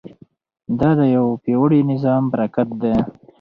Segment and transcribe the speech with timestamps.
[0.79, 2.93] دا د یو پیاوړي نظام برکت دی.